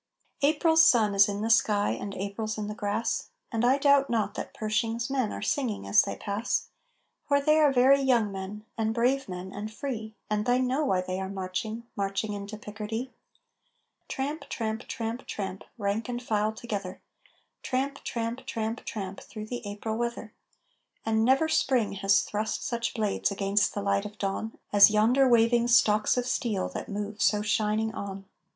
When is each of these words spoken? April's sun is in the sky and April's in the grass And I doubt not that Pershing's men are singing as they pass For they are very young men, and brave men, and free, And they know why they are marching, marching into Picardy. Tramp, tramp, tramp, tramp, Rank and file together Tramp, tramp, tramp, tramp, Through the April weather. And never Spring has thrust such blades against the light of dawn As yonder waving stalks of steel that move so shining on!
April's 0.41 0.83
sun 0.83 1.13
is 1.13 1.29
in 1.29 1.41
the 1.41 1.49
sky 1.51 1.91
and 1.91 2.15
April's 2.15 2.57
in 2.57 2.65
the 2.65 2.73
grass 2.73 3.29
And 3.51 3.63
I 3.63 3.77
doubt 3.77 4.09
not 4.09 4.33
that 4.33 4.51
Pershing's 4.51 5.11
men 5.11 5.31
are 5.31 5.43
singing 5.43 5.85
as 5.85 6.01
they 6.01 6.15
pass 6.15 6.69
For 7.27 7.39
they 7.39 7.59
are 7.59 7.71
very 7.71 8.01
young 8.01 8.31
men, 8.31 8.65
and 8.79 8.95
brave 8.95 9.29
men, 9.29 9.51
and 9.53 9.71
free, 9.71 10.15
And 10.27 10.47
they 10.47 10.57
know 10.59 10.83
why 10.85 11.01
they 11.01 11.19
are 11.19 11.29
marching, 11.29 11.83
marching 11.95 12.33
into 12.33 12.57
Picardy. 12.57 13.13
Tramp, 14.07 14.45
tramp, 14.49 14.87
tramp, 14.87 15.27
tramp, 15.27 15.65
Rank 15.77 16.09
and 16.09 16.19
file 16.23 16.51
together 16.51 16.99
Tramp, 17.61 18.03
tramp, 18.03 18.43
tramp, 18.47 18.83
tramp, 18.83 19.19
Through 19.21 19.45
the 19.49 19.61
April 19.67 19.95
weather. 19.97 20.33
And 21.05 21.23
never 21.23 21.47
Spring 21.47 21.91
has 21.93 22.21
thrust 22.21 22.65
such 22.65 22.95
blades 22.95 23.29
against 23.29 23.75
the 23.75 23.83
light 23.83 24.05
of 24.05 24.17
dawn 24.17 24.57
As 24.73 24.89
yonder 24.89 25.27
waving 25.29 25.67
stalks 25.67 26.17
of 26.17 26.25
steel 26.25 26.69
that 26.69 26.89
move 26.89 27.21
so 27.21 27.43
shining 27.43 27.93
on! 27.93 28.25